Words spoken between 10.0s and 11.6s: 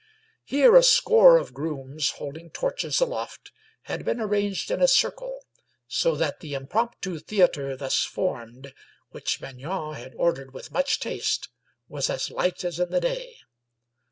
ordered with much taste,